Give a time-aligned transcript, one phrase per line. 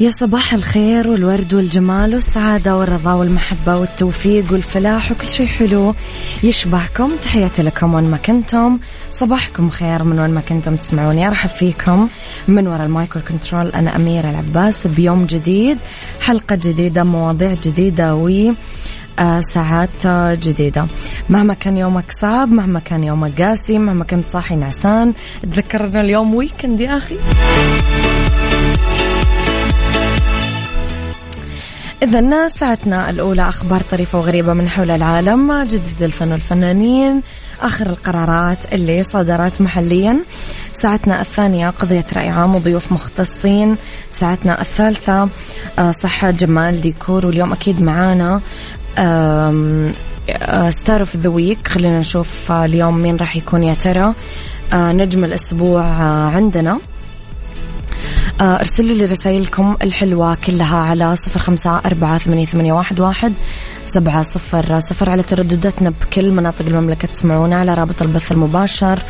[0.00, 5.94] يا صباح الخير والورد والجمال والسعادة والرضا والمحبة والتوفيق والفلاح وكل شيء حلو
[6.42, 8.78] يشبهكم تحياتي لكم وين ما كنتم.
[9.12, 11.28] صباحكم خير من وين ما كنتم تسمعوني.
[11.28, 12.08] أرحب فيكم
[12.48, 14.86] من وراء ال mic وال control أنا أميرة العباس.
[14.86, 15.78] بيوم جديد
[16.20, 18.52] حلقة جديدة مواضيع جديدة و
[19.18, 20.06] آه، ساعات
[20.38, 20.86] جديدة.
[21.28, 26.80] مهما كان يومك صعب مهما كان يومك قاسي مهما كنت صاحي نعسان تذكرنا اليوم ويكند
[26.80, 27.16] يا أخي.
[32.02, 35.62] إذا ساعتنا الأولى أخبار طريفة وغريبة من حول العالم.
[35.62, 37.22] جديد الفن والفنانين
[37.60, 40.16] آخر القرارات اللي صدرت محليا.
[40.72, 43.76] ساعتنا الثانية قضية رأي عام وضيوف مختصين.
[44.10, 45.28] ساعتنا الثالثة
[45.78, 48.40] آه، صحة جمال ديكور واليوم أكيد معانا
[50.70, 54.14] star of the week خلينا نشوف آه، اليوم مين راح يكون يا ترى.
[54.72, 55.84] آه، نجم الأسبوع
[56.34, 56.70] عندنا.
[56.72, 56.95] آه،
[58.40, 63.32] ارسلوا لي رسائلكم الحلوة كلها على صفر خمسة أربعة ثمانية, واحد,
[63.86, 69.02] سبعة صفر صفر على تردداتنا بكل مناطق المملكة تسمعونا على رابط البث المباشر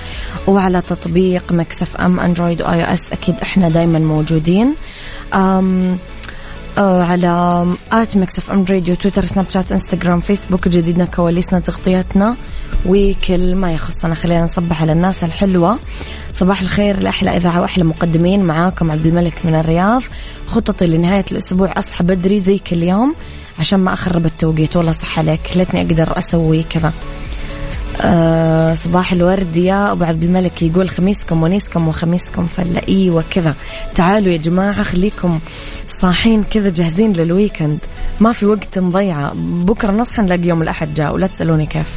[0.47, 3.12] وعلى تطبيق Mix FM أندرويد و iOS.
[3.12, 4.75] أكيد إحنا دايما موجودين.
[5.34, 5.98] أم
[6.78, 12.36] آه، على at Mix FM Radio تويتر سناب شات إنستغرام فيسبوك جديدنا كواليسنا تغطياتنا.
[12.87, 14.14] وكل ما يخصنا.
[14.14, 15.78] خلينا نصبح على الناس الحلوة.
[16.32, 18.44] صباح الخير لأحلى إذاعة وأحلى مقدمين.
[18.44, 20.03] معاكم عبد الملك من الرياض.
[20.47, 23.15] خططي لنهاية الأسبوع أصحى بدري زي كل يوم
[23.59, 24.76] عشان ما أخرب التوقيت.
[24.76, 26.92] والله صح عليك ليتني أقدر أسوي كذا.
[28.00, 30.62] أه صباح الورد يا أبو عبد الملك.
[30.62, 33.54] يقول خميسكم ونيسكم وخميسكم فلة أيوه كذا
[33.94, 35.38] تعالوا يا جماعة خليكم
[36.00, 37.78] صاحين كذا جاهزين للويكند.
[38.20, 41.97] ما في وقت نضيعه بكرة نصحى نلاقي يوم الأحد جاء ولا تسألوني كيف.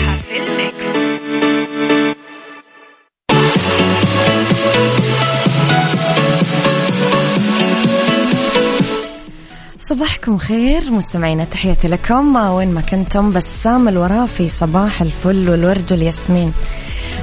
[9.95, 12.35] صباحكم خير مستمعينا تحياتي لكم.
[12.35, 16.53] وين ما كنتم بسام الورافي صباح الفل والورد والياسمين.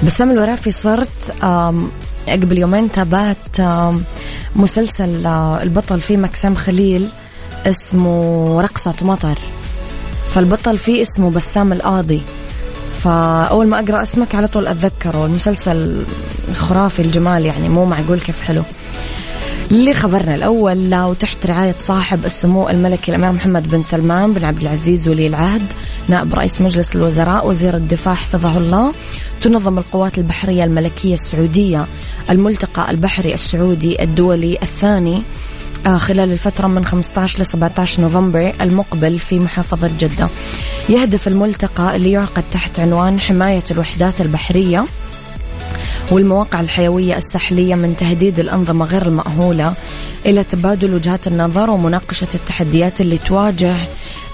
[0.03, 1.43] بسام الورافي صرت
[2.29, 3.61] قبل يومين تابعت
[4.57, 7.09] مسلسل البطل فيه مكسام خليل
[7.67, 9.39] اسمه رقصة مطر.
[10.35, 12.23] فالبطل فيه اسمه بسام القاضي.
[13.05, 15.27] فأول ما أقرأ اسمك على طول أتذكره.
[15.27, 16.07] المسلسل
[16.55, 18.63] خرافي الجمال يعني مو معقول كيف حلو.
[19.71, 25.09] اللي خبرنا الأول وتحت رعاية صاحب السمو الملكي الأمير محمد بن سلمان بن عبد العزيز
[25.09, 25.63] ولي العهد
[26.09, 28.93] نائب رئيس مجلس الوزراء وزير الدفاع حفظه الله
[29.43, 31.87] تنظم القوات البحرية الملكية السعودية
[32.31, 35.23] الملتقى البحري السعودي الدولي الثاني
[35.87, 40.29] آه، خلال الفترة من 15 ل 17 نوفمبر المقبل في محافظة جدة.
[40.89, 44.85] يهدف الملتقى اللي يعقد تحت عنوان حماية الوحدات البحرية.
[46.11, 49.75] والمواقع الحيوية الساحلية من تهديد الأنظمة غير المأهولة
[50.27, 53.75] إلى تبادل وجهات النظر ومناقشة التحديات اللي تواجه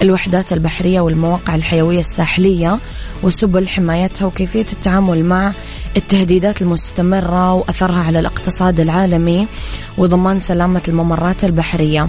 [0.02, 2.78] الوحدات البحرية والمواقع الحيوية الساحلية
[3.22, 5.52] وسبل حمايتها وكيفية التعامل مع
[5.96, 9.46] التهديدات المستمرة وأثرها على الاقتصاد العالمي
[9.98, 12.08] وضمان سلامة الممرات البحرية.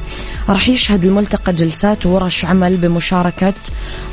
[0.50, 3.54] راح يشهد الملتقى جلسات وورش عمل بمشاركة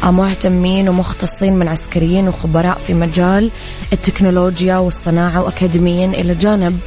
[0.04, 3.50] مهتمين ومختصين من عسكريين وخبراء في مجال
[3.92, 6.78] التكنولوجيا والصناعة وأكاديميين إلى جانب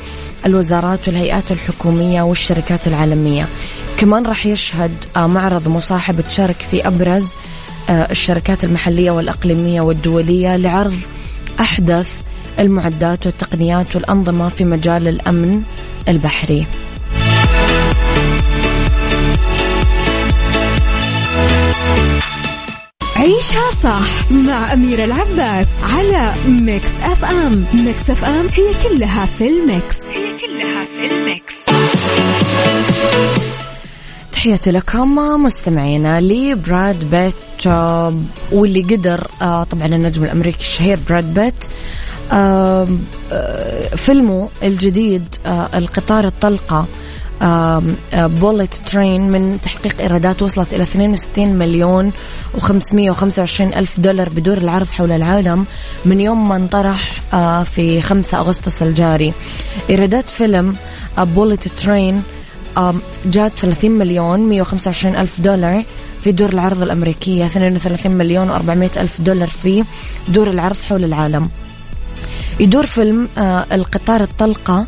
[0.46, 3.48] الوزارات والهيئات الحكومية والشركات العالمية.
[3.98, 7.28] كمان راح يشهد معرض مصاحب تشارك في أبرز
[7.90, 10.96] آه، الشركات المحلية والأقليمية والدولية لعرض
[11.60, 12.25] أحدث
[12.60, 15.62] المعدات والتقنيات والأنظمة في مجال الأمن
[16.08, 16.66] البحري.
[23.16, 27.66] عيشها صح مع أميرة العباس على Mix FM.
[27.74, 29.96] Mix FM هي كلها في ال mix.
[30.14, 31.56] هي كلها في ال mix.
[34.32, 38.14] تحياتي لكم مستمعينا لبراد بيت آه،
[38.52, 41.66] واللي قدر آه، طبعا النجم الأمريكي الشهير براد بيت
[43.96, 45.36] فيلمه الجديد
[45.76, 46.86] القطار الطلقة
[48.14, 52.12] Bullet Train من تحقيق إيرادات وصلت إلى 62 مليون
[52.58, 55.66] و525 ألف دولار بدور العرض حول العالم
[56.06, 57.12] من يوم ما انطرح
[57.64, 59.34] في 5 أغسطس الجاري.
[59.90, 60.76] إيرادات فيلم
[61.18, 62.24] بوليت ترين
[63.26, 65.84] جات 30 مليون 125 ألف دولار
[66.24, 69.84] في دور العرض الأمريكية 32 مليون و400 ألف دولار في
[70.28, 71.50] دور العرض حول العالم.
[72.60, 74.86] يدور فيلم آه، القطار الطلقة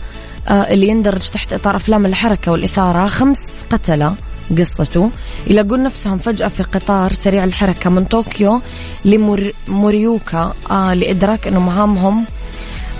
[0.48, 3.08] آه، اللي يندرج تحت إطار أفلام الحركة والإثارة.
[3.08, 3.38] خمس
[3.72, 4.16] قتلة
[4.58, 5.12] قصته.
[5.48, 8.62] يلاقون نفسهم فجأة في قطار سريع الحركة من طوكيو
[9.06, 12.25] لموريوكا آه لإدراك أنه مهامهم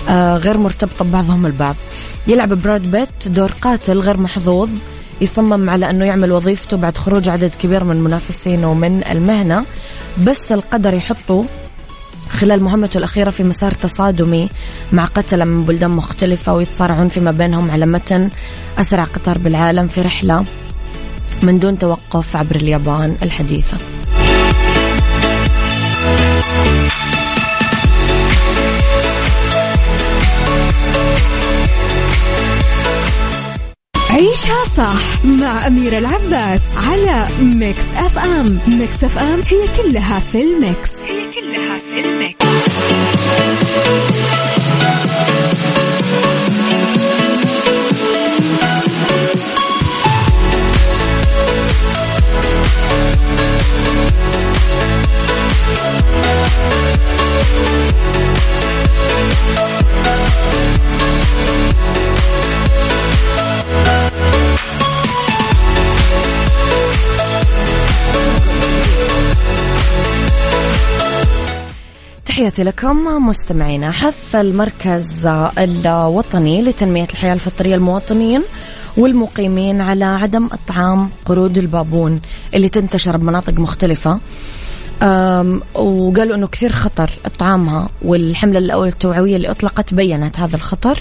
[0.10, 1.76] غير مرتبطة ببعضهم البعض.
[2.28, 4.70] يلعب براد بيت دور قاتل غير محظوظ
[5.22, 9.66] يصمم على أنه يعمل وظيفته بعد خروج عدد كبير من منافسينه من المهنة.
[10.26, 11.46] بس القدر يحطه
[12.38, 14.50] خلال مهمته الأخيرة في مسار تصادمي
[14.92, 18.30] مع قتلة من بلدان مختلفة ويتصارعون فيما بينهم على متن
[18.78, 20.46] أسرع قطار بالعالم في رحلة
[21.44, 23.78] من دون توقف عبر اليابان الحديثة.
[34.10, 38.60] عيشها صح مع أميرة العباس على Mix FM.
[38.68, 40.90] Mix FM هي كلها في ال mix.
[41.08, 41.17] هي
[72.48, 75.28] تحياتي لكم مستمعينا حث المركز
[75.58, 78.42] الوطني لتنمية الحياة الفطرية المواطنين
[78.98, 82.22] والمقيمين على عدم إطعام قرود البابون
[82.54, 84.20] اللي تنتشر بمناطق مختلفة.
[85.76, 91.00] وقالوا إنه كثير خطر إطعامها والحملة الأول التوعوية اللي أطلقت بينت هذا الخطر.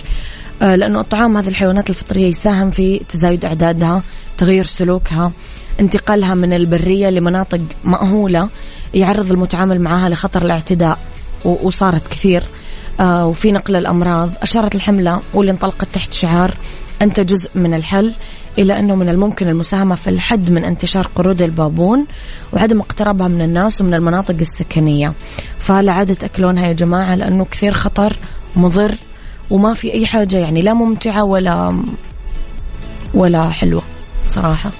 [0.62, 4.02] أه، لأنه إطعام هذه الحيوانات الفطرية يساهم في تزايد أعدادها
[4.38, 5.32] تغيير سلوكها
[5.80, 8.48] انتقالها من البرية لمناطق مأهولة
[8.94, 10.98] يعرض المتعامل معها لخطر الاعتداء.
[11.46, 12.42] وصارت كثير.
[13.00, 14.30] آه وفي نقل الأمراض.
[14.42, 16.54] أشارت الحملة واللي انطلقت تحت شعار
[17.02, 18.12] أنت جزء من الحل
[18.58, 22.06] إلى أنه من الممكن المساهمة في الحد من انتشار قرود البابون
[22.52, 25.12] وعدم اقترابها من الناس ومن المناطق السكنية.
[25.58, 28.16] فلا عادة تأكلونها يا جماعة لأنه كثير خطر
[28.56, 28.94] مضر
[29.50, 31.82] وما في أي حاجة يعني لا ممتعة ولا
[33.14, 33.82] ولا حلوة
[34.26, 34.70] صراحة.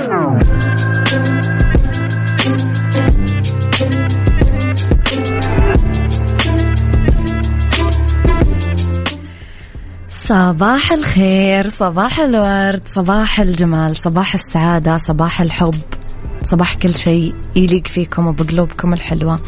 [10.27, 16.02] صباح الخير صباح الورد صباح الجمال صباح السعادة صباح الحب.
[16.43, 19.39] صباح كل شيء يليق فيكم وبقلوبكم الحلوة.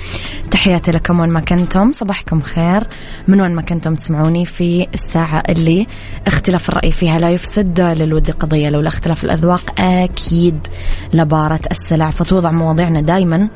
[0.52, 2.84] تحياتي لكم وين ما كنتم صباحكم خير.
[3.28, 5.88] من وين ما كنتم تسمعوني في الساعة اللي
[6.28, 10.68] اختلاف الرأي فيها لا يفسد للود قضية لولا اختلاف الأذواق أكيد
[11.14, 12.10] لبارة السلع.
[12.10, 13.50] فتوضع مواضيعنا دايما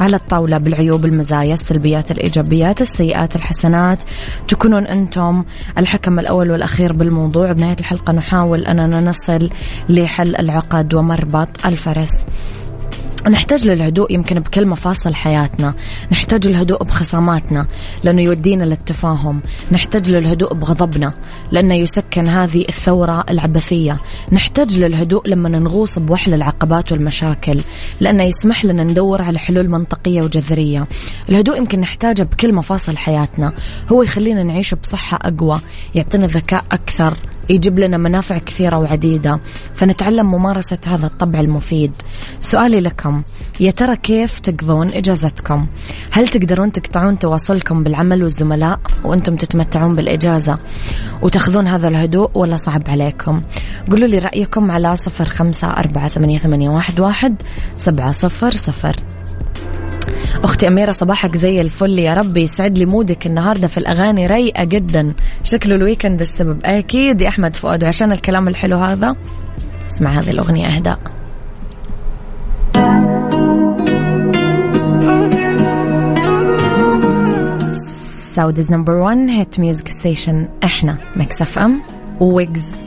[0.00, 3.98] على الطاولة بالعيوب المزايا السلبيات الإيجابيات السيئات الحسنات.
[4.48, 5.44] تكونون أنتم
[5.78, 7.52] الحكم الأول والأخير بالموضوع.
[7.52, 9.50] بنهاية الحلقة نحاول أننا نصل
[9.88, 12.24] لحل العقد ومربط الفرس.
[13.30, 15.74] نحتاج للهدوء يمكن بكل مفاصل حياتنا.
[16.12, 17.66] نحتاج الهدوء بخصاماتنا
[18.04, 19.42] لأنه يودينا للتفاهم.
[19.72, 21.12] نحتاج للهدوء بغضبنا
[21.50, 24.00] لأنه يسكن هذه الثورة العبثية.
[24.32, 27.60] نحتاج للهدوء لما نغوص بوحل العقبات والمشاكل
[28.00, 30.88] لأنه يسمح لنا ندور على حلول منطقية وجذرية.
[31.28, 33.52] الهدوء يمكن نحتاجه بكل مفاصل حياتنا.
[33.92, 35.60] هو يخلينا نعيش بصحة أقوى
[35.94, 37.14] يعطينا ذكاء أكثر.
[37.48, 39.40] يجيب لنا منافع كثيرة وعديدة.
[39.74, 41.96] فنتعلم ممارسة هذا الطبع المفيد.
[42.40, 43.22] سؤالي لكم
[43.60, 45.66] يا ترى كيف تقضون إجازتكم؟
[46.10, 50.58] هل تقدرون تقطعون تواصلكم بالعمل والزملاء وأنتم تتمتعون بالإجازة
[51.22, 53.40] وتأخذون هذا الهدوء ولا صعب عليكم؟
[53.90, 57.34] قولوا لي رأيكم على صفر خمسة أربعة ثمانية, واحد
[57.76, 58.96] سبعة صفر صفر.
[60.44, 61.98] أختي أميرة صباحك زي الفل.
[61.98, 64.26] يا ربي يسعد لي مودك النهارده في الأغاني.
[64.26, 65.14] رايقة جدا.
[65.42, 66.60] شكله ال weekend السبب.
[66.64, 69.16] أكيد يا أحمد فؤاد وعشان الكلام الحلو هذا
[69.86, 70.98] اسمع هذه الأغنية أهداء.
[78.36, 81.82] Saudi's number 1 hit music station إحنا Mix FM.
[82.20, 82.86] ويجز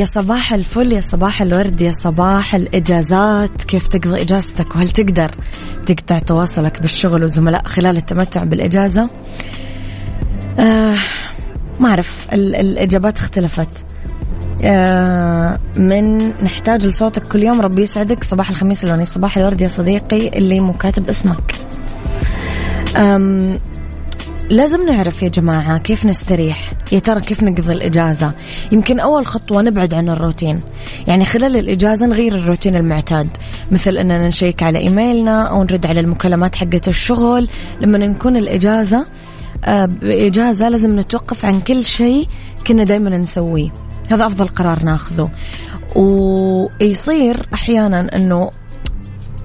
[0.00, 3.62] يا صباح الفل يا صباح الورد يا صباح الإجازات.
[3.62, 5.30] كيف تقضي إجازتك؟ وهل تقدر
[5.86, 9.10] تقطع تواصلك بالشغل والزملاء خلال التمتع بالإجازة؟
[10.58, 10.96] آه
[11.80, 13.68] ما أعرف الإجابات اختلفت.
[14.64, 18.24] آه من نحتاج لصوتك كل يوم ربي يسعدك.
[18.24, 21.54] صباح الخميس اللوني صباح الورد يا صديقي اللي مو كاتب اسمك.
[24.50, 26.72] لازم نعرف يا جماعة كيف نستريح.
[26.92, 28.32] يا ترى كيف نقضي الإجازة؟
[28.72, 30.60] يمكن أول خطوة نبعد عن الروتين.
[31.06, 33.28] يعني خلال الإجازة نغير الروتين المعتاد
[33.70, 37.48] مثل أننا نشيك على إيميلنا أو نرد على المكالمات حقة الشغل.
[37.80, 39.06] لما نكون الإجازة
[39.64, 42.26] آه، بإجازة لازم نتوقف عن كل شيء
[42.66, 43.72] كنا دايما نسويه.
[44.10, 45.30] هذا أفضل قرار ناخذه.
[45.96, 48.50] ويصير أحيانا أنه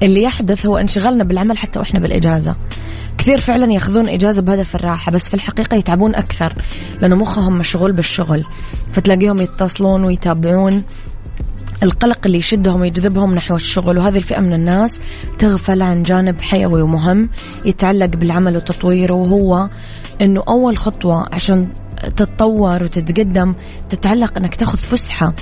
[0.04, 2.56] اللي يحدث هو انشغالنا بالعمل حتى وإحنا بالإجازة.
[3.18, 6.56] كثير فعلا ياخذون إجازة بهدف الراحة بس في الحقيقة يتعبون أكثر
[7.02, 8.46] لأنه مخهم مشغول بالشغل.
[8.92, 10.84] فتلاقيهم يتصلون ويتابعون.
[11.84, 14.92] القلق اللي يشدهم ويجذبهم نحو الشغل وهذه الفئة من الناس
[15.40, 17.30] تغفل عن جانب حيوي ومهم
[17.66, 19.70] يتعلق بالعمل وتطويره وهو
[20.22, 21.68] إنه أول خطوة عشان
[22.18, 23.56] تتطور وتتقدم
[23.90, 25.34] تتعلق إنك تاخذ فسحة.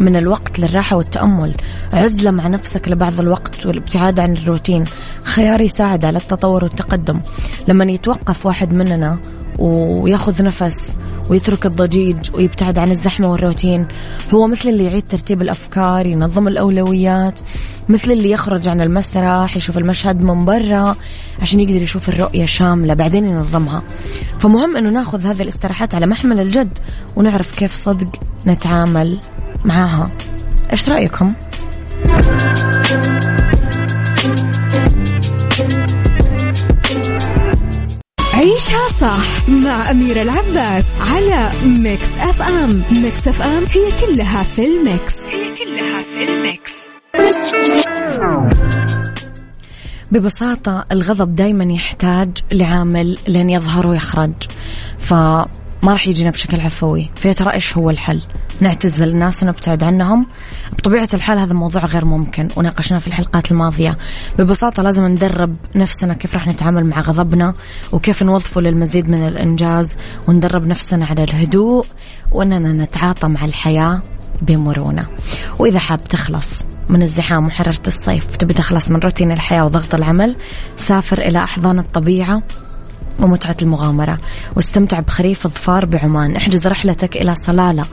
[0.00, 1.54] من الوقت للراحة والتأمل.
[1.92, 4.84] عزلة مع نفسك لبعض الوقت والابتعاد عن الروتين.
[5.24, 7.20] خيار يساعد على التطور والتقدم.
[7.68, 9.18] لما يتوقف واحد مننا
[9.58, 10.96] وياخذ نفس
[11.30, 13.86] ويترك الضجيج ويبتعد عن الزحمة والروتين.
[14.34, 17.40] هو مثل اللي يعيد ترتيب الأفكار ينظم الأولويات
[17.88, 20.96] مثل اللي يخرج عن المسرح يشوف المشهد من برا
[21.42, 23.82] عشان يقدر يشوف الرؤية شاملة بعدين ينظمها.
[24.38, 26.78] فمهم أنه ناخذ هذه الاستراحات على محمل الجد
[27.16, 29.18] ونعرف كيف صدق نتعامل
[29.64, 30.10] معاها.
[30.72, 31.32] إيش رأيكم؟
[32.06, 32.49] عيشها
[39.00, 42.82] صح مع أميرة العباس على Mix FM.
[42.90, 45.14] Mix FM هي كلها في ال mix.
[45.30, 46.72] هي كلها في ال mix.
[50.12, 54.32] ببساطة الغضب دايما يحتاج لعامل لين يظهر ويخرج.
[54.98, 55.46] فما
[55.84, 57.10] راح يجينا بشكل عفوي.
[57.16, 58.20] فيا ترى إيش هو الحل؟
[58.60, 60.26] نعتزل الناس ونبتعد عنهم.
[60.72, 63.98] بطبيعة الحال هذا موضوع غير ممكن وناقشناه في الحلقات الماضية.
[64.38, 67.54] ببساطة لازم ندرب نفسنا كيف راح نتعامل مع غضبنا
[67.92, 69.96] وكيف نوظفه للمزيد من الإنجاز
[70.28, 71.86] وندرب نفسنا على الهدوء
[72.32, 74.02] وأننا نتعاطى مع الحياة
[74.42, 75.06] بمرونة.
[75.58, 80.36] وإذا حاب تخلص من الزحام وحررة الصيف تبي تخلص من روتين الحياة وضغط العمل
[80.76, 82.42] سافر إلى أحضان الطبيعة.
[83.22, 84.18] ومتعة المغامرة.
[84.56, 86.36] واستمتع بخريف الظفار بعمان.
[86.36, 87.84] احجز رحلتك إلى صلالة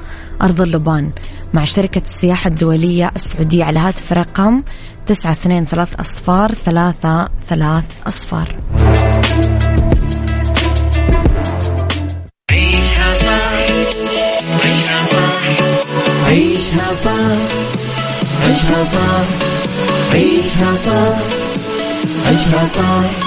[0.42, 1.12] أرض اللبان
[1.54, 3.64] مع شركة السياحة الدولية السعودية.
[3.64, 4.64] على هاتف رقم
[5.06, 8.56] تسعة اثنين ثلاث أصفار ثلاثة ثلاث أصفار.
[12.52, 13.58] عيشها صح
[14.64, 15.44] عيشها صح
[16.26, 17.38] عيشها صح
[18.44, 19.26] عيشها صح
[20.14, 21.18] عيشها صح
[22.28, 23.27] عيشها صح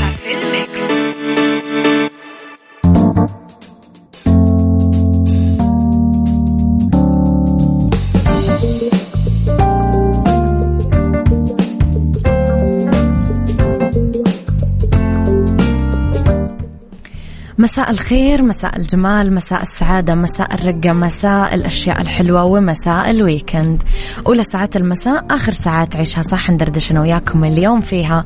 [17.61, 23.83] مساء الخير مساء الجمال مساء السعادة مساء الرقة مساء الأشياء الحلوة ومساء ال weekend.
[24.27, 28.23] أولى ساعات المساء آخر ساعات عيشها صح ندردش أنا وياكم اليوم فيها.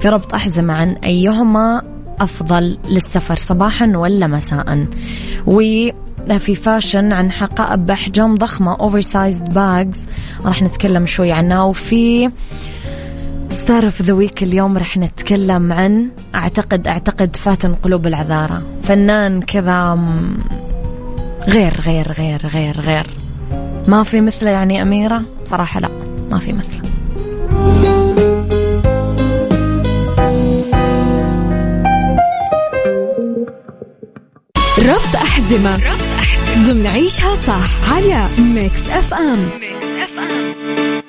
[0.00, 1.82] في ربط أحزمة عن أيهما
[2.20, 4.86] أفضل للسفر صباحا ولا مساء.
[5.46, 10.06] وفي fashion عن حقائب بأحجام ضخمة oversized bags
[10.44, 11.62] راح نتكلم شوي عنها.
[11.62, 12.30] وفي
[13.50, 18.62] star of the week اليوم رح نتكلم عن أعتقد أعتقد فاتن قلوب العذارى.
[18.82, 19.98] فنان كذا
[21.48, 23.06] غير غير غير غير غير.
[23.88, 25.88] ما في مثله يعني أميرة؟ صراحة لا
[26.30, 26.86] ما في مثله.
[34.78, 41.05] ربط أحزمة ربط أحزمة ضمن عيشها صح على Mix FM Mix FM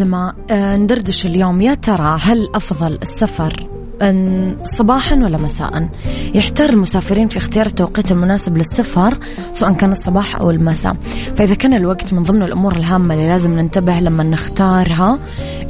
[0.00, 1.60] أحزمة آه، ندردش اليوم.
[1.60, 3.66] يا ترى هل أفضل السفر
[4.02, 5.88] أن صباحا ولا مساء؟
[6.34, 9.18] يحتار المسافرين في اختيار التوقيت المناسب للسفر
[9.52, 10.96] سواء كان الصباح أو المساء.
[11.36, 15.18] فإذا كان الوقت من ضمن الأمور الهامة اللي لازم ننتبه لما نختارها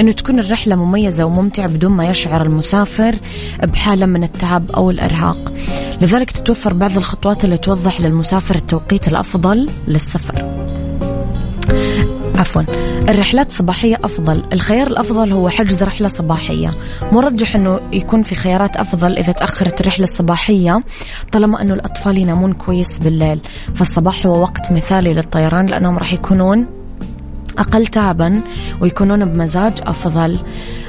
[0.00, 3.14] أنه تكون الرحلة مميزة وممتعة بدون ما يشعر المسافر
[3.62, 5.52] بحالة من التعب أو الإرهاق.
[6.02, 10.49] لذلك تتوفر بعض الخطوات اللي توضح للمسافر التوقيت الأفضل للسفر.
[12.50, 12.62] عفوا.
[13.08, 14.42] الرحلات الصباحية أفضل.
[14.52, 16.74] الخيار الأفضل هو حجز رحلة صباحية.
[17.12, 20.80] مرجح أنه يكون في خيارات أفضل إذا تأخرت الرحلة الصباحية
[21.32, 23.40] طالما أنه الأطفال ينامون كويس بالليل.
[23.74, 26.66] فالصباح هو وقت مثالي للطيران لأنهم راح يكونون
[27.58, 28.40] أقل تعبا
[28.80, 30.38] ويكونون بمزاج أفضل.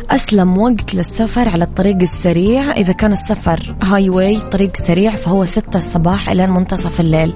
[0.10, 2.71] أسلم وقت للسفر على الطريق السريع.
[2.71, 7.34] إذا كان السفر هاي واي طريق سريع فهو ستة الصباح إلى منتصف الليل.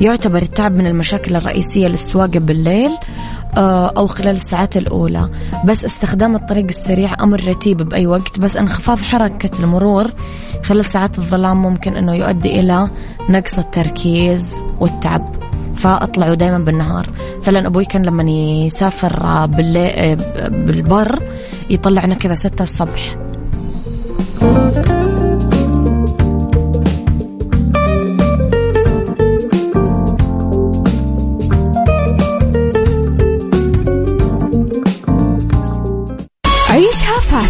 [0.00, 2.90] يعتبر التعب من المشاكل الرئيسية للسواقة بالليل.
[3.96, 5.30] أو خلال الساعات الأولى.
[5.64, 10.10] بس استخدام الطريق السريع أمر رتيب بأي وقت بس انخفاض حركة المرور
[10.64, 12.88] خلال ساعات الظلام ممكن أنه يؤدي إلى
[13.30, 15.34] نقص التركيز والتعب.
[15.76, 17.10] فأطلعوا دائما بالنهار.
[17.42, 18.22] فعلا أبوي كان لما
[18.66, 19.46] يسافر
[20.50, 21.22] بالبر
[21.70, 23.16] يطلعنا كذا ستة الصبح.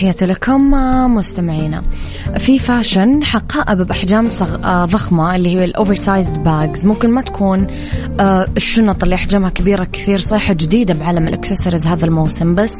[0.00, 0.70] تحياتي لكم
[1.14, 1.82] مستمعينا.
[2.38, 4.64] في fashion حقائب بأحجام صغ...
[4.64, 7.66] آه، ضخمة اللي هي ال oversized bags ممكن ما تكون
[8.20, 12.72] آه، الشنط اللي أحجامها كبيرة كثير صيحة جديدة بعالم الأكسسوارز هذا الموسم بس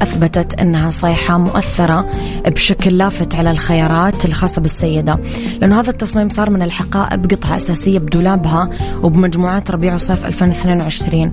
[0.00, 2.10] أثبتت أنها صيحة مؤثرة
[2.46, 5.18] بشكل لافت على الخيارات الخاصة بالسيدة.
[5.60, 8.70] لأنه هذا التصميم صار من الحقائب قطعة أساسية بدولابها
[9.02, 11.32] وبمجموعات ربيع وصيف 2022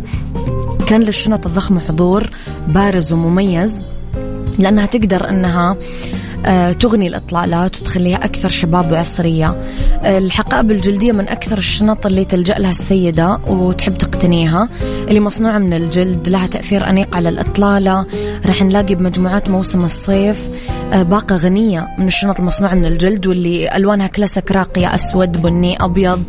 [0.88, 2.30] كان للشنط الضخمة حضور
[2.68, 3.72] بارز ومميز.
[4.60, 5.78] لأنها تقدر أنها
[6.46, 9.56] آه، تغني الإطلالات وتخليها أكثر شباب وعصرية.
[10.06, 14.70] الحقائب الجلدية من أكثر الشنط اللي تلجأ لها السيدة وتحب تقتنيها
[15.08, 18.06] اللي مصنوعة من الجلد لها تأثير أنيق على الإطلالة.
[18.46, 20.40] راح نلاقي بمجموعات موسم الصيف
[20.94, 26.24] آه، باقة غنية من الشنط المصنوعة من الجلد واللي ألوانها كلاسيك راقية أسود بني أبيض.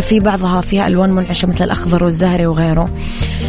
[0.00, 2.88] في بعضها فيها ألوان منعشة مثل الأخضر والزهري وغيره.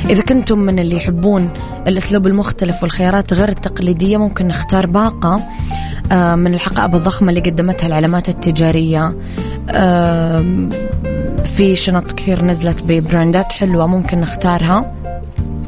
[0.10, 1.50] إذا كنتم من اللي يحبون
[1.90, 5.36] الأسلوب المختلف والخيارات غير التقليدية ممكن نختار باقة
[6.36, 9.16] من الحقائب الضخمة اللي قدمتها العلامات التجارية.
[11.46, 14.92] في شنط كثير نزلت ببراندات حلوة ممكن نختارها.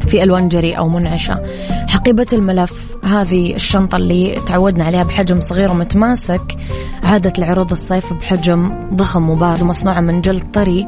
[0.07, 1.43] في ألوان جريئة ومنعشة.
[1.87, 6.57] حقيبة الملف هذه الشنطة اللي تعودنا عليها بحجم صغير ومتماسك
[7.03, 10.87] عادت لعروض الصيف بحجم ضخم وبارز ومصنوعة من جلد طري.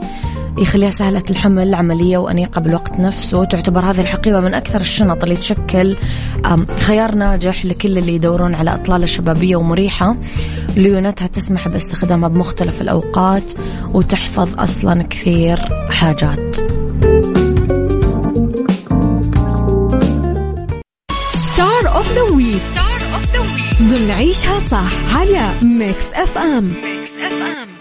[0.58, 3.46] يخليها سهلة الحمل عملية وأنيقة بالوقت نفسه.
[3.46, 5.98] تعتبر هذه الحقيبة من أكثر الشنط اللي تشكل
[6.80, 10.16] خيار ناجح لكل اللي يدورون على أطلالة شبابية ومريحة.
[10.78, 13.52] ليونتها تسمح باستخدامها بمختلف الأوقات
[13.94, 15.58] وتحفظ أصلا كثير
[15.89, 16.56] حاجات.
[21.36, 22.62] star of the week
[23.82, 27.72] ضمن عيشها صح على Mix FM Mix FM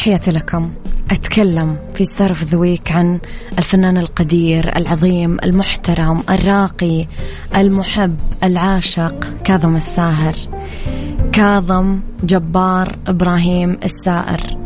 [0.00, 0.70] تحياتي لكم.
[1.10, 3.20] أتكلم في star of the week عن
[3.58, 7.06] الفنان القدير العظيم المحترم الراقي
[7.56, 10.34] المحب العاشق كاظم الساهر.
[11.32, 14.59] كاظم جبار إبراهيم الساهر.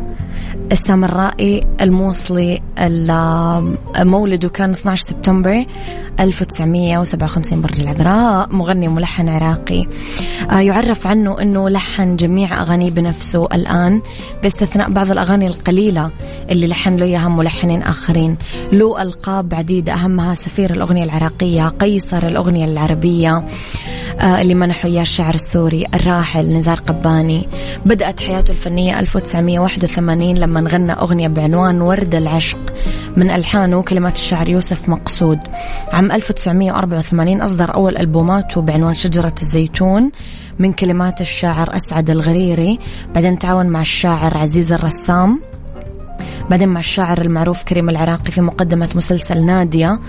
[0.74, 2.62] السامرائي الموصلي
[3.98, 5.64] مولده كان 12 سبتمبر
[6.20, 9.87] 1957 برج العذراء مغني وملحن عراقي.
[10.50, 14.02] آه، يعرف عنه أنه لحن جميع أغانيه بنفسه الآن
[14.42, 16.10] باستثناء بعض الأغاني القليلة
[16.50, 18.37] اللي لحن له إياها ملحنين آخرين.
[18.72, 23.44] له ألقاب عديدة أهمها سفير الأغنية العراقية قيصر الأغنية العربية.
[24.22, 27.48] اللي منحه إياه الشاعر السوري الراحل نزار قباني.
[27.87, 32.59] بدأت حياته الفنية 1981 لما غنى أغنية بعنوان ورد العشق
[33.16, 35.38] من ألحانه كلمات الشاعر يوسف مقصود.
[35.92, 40.11] عام 1984 أصدر أول ألبوماته بعنوان شجرة الزيتون
[40.59, 42.79] من كلمات الشاعر أسعد الغريري
[43.14, 45.54] بعدين تعاون مع الشاعر عزيز الرسام.
[46.50, 50.00] بعدين مع الشاعر المعروف كريم العراقي في مقدمة مسلسل نادية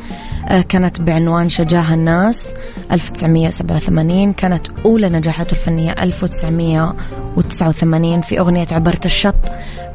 [0.48, 2.54] آه، كانت بعنوان شجاها الناس
[2.92, 9.36] 1987 كانت أولى نجاحاته الفنية 1989 في أغنية عبرت الشط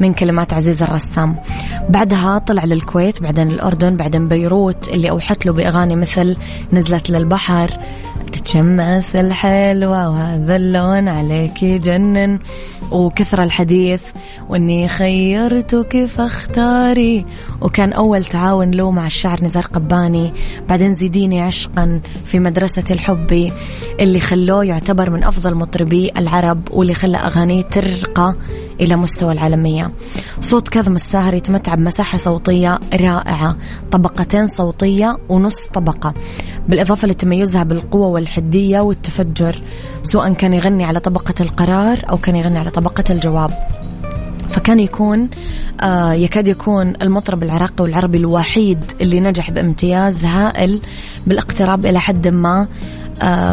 [0.00, 1.36] من كلمات عزيز الرسام.
[1.88, 6.36] بعدها طلع للكويت بعدين الأردن بعدين بيروت اللي أوحت له بأغاني مثل
[6.72, 7.70] نزلت للبحر
[8.32, 12.38] تتشمس الحلوة وهذا اللون عليك يجنن
[12.90, 14.02] وكثر الحديث
[14.50, 17.26] وإني خيرتك فاختاري.
[17.60, 20.32] وكان أول تعاون له مع الشاعر نزار قباني
[20.68, 23.52] بعدين زيديني عشقا في مدرسة الحب
[24.00, 28.34] اللي خلوه يعتبر من أفضل مطربي العرب واللي خلى أغانيه ترقى
[28.80, 29.90] إلى مستوى العالمية.
[30.40, 33.56] صوت كاظم الساهر يتمتع بمساحة صوتية رائعة
[33.92, 36.14] طبقتين صوتية ونص طبقة.
[36.68, 39.62] بالإضافة لتميزها بالقوة والحدية والتفجر
[40.02, 43.50] سواء كان يغني على طبقة القرار أو كان يغني على طبقة الجواب.
[44.50, 45.28] فكان يكون
[45.80, 50.80] آه يكاد يكون المطرب العراقي والعربي الوحيد اللي نجح بامتياز هائل
[51.26, 52.68] بالاقتراب إلى حد ما.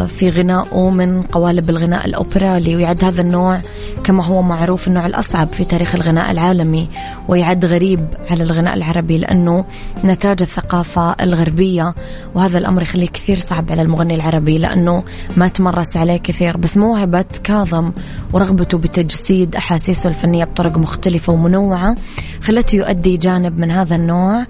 [0.06, 3.60] في غنائه من قوالب الغناء الأوبرالي ويعد هذا النوع
[4.04, 6.88] كما هو معروف النوع الأصعب في تاريخ الغناء العالمي
[7.28, 8.00] ويعد غريب
[8.30, 9.64] على الغناء العربي لأنه
[10.04, 11.94] نتاج الثقافة الغربية
[12.34, 15.04] وهذا الأمر يخليه كثير صعب على المغني العربي لأنه
[15.36, 17.92] ما تمرس عليه كثير بس موهبة كاظم
[18.32, 21.96] ورغبته بتجسيد أحاسيسه الفنية بطرق مختلفة ومنوعة
[22.42, 24.46] خلته يؤدي جانب من هذا النوع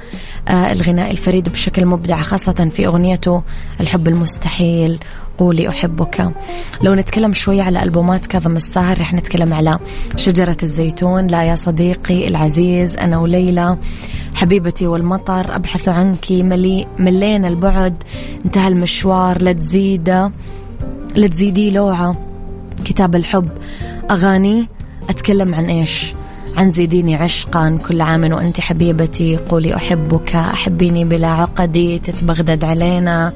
[0.48, 3.42] آه، الغناء الفريد بشكل مبدع خاصة في أغنيته
[3.80, 4.98] الحب المستحيل
[5.38, 6.32] قولي أحبك.
[6.82, 9.78] لو نتكلم شوية على ألبومات كاظم الساهر رح نتكلم على
[10.16, 11.26] شجرة الزيتون.
[11.26, 13.78] لا يا صديقي العزيز أنا وليلى
[14.34, 18.02] حبيبتي والمطر أبحث عنك ملي ملينا البعد.
[18.44, 19.42] انتهى المشوار.
[19.42, 20.32] لا تزيده
[21.14, 22.16] لا تزيدي لوعة.
[22.84, 23.48] كتاب الحب.
[24.10, 24.66] أغاني
[25.08, 26.12] أتكلم عن إيش؟
[26.58, 29.36] عن زيديني عشقا كل عام وأنت حبيبتي.
[29.36, 33.32] قولي أحبك أحبيني بلا عقدي تتبغدد علينا.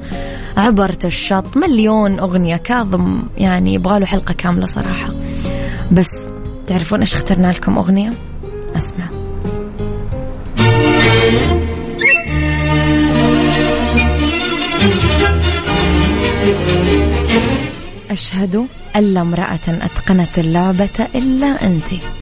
[0.57, 5.09] عبرت الشط مليون أغنية كاظم يعني يبغاله حلقة كاملة صراحة.
[5.91, 6.29] بس
[6.67, 8.13] تعرفون إيش اخترنا لكم أغنية؟
[8.75, 9.09] أسمع.
[18.11, 22.03] أشهد أن لا امرأة أتقنت اللعبة إلا أنت.